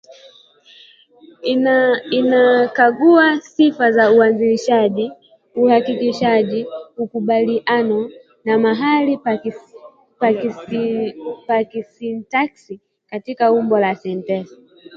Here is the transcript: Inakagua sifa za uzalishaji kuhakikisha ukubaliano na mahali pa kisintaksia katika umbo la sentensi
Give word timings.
Inakagua 2.11 3.41
sifa 3.41 3.91
za 3.91 4.11
uzalishaji 4.11 5.11
kuhakikisha 5.53 6.47
ukubaliano 6.97 8.09
na 8.45 8.59
mahali 8.59 9.17
pa 11.49 11.63
kisintaksia 11.63 12.79
katika 13.09 13.51
umbo 13.51 13.79
la 13.79 13.95
sentensi 13.95 14.55